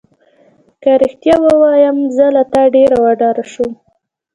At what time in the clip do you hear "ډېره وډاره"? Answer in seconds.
2.75-3.43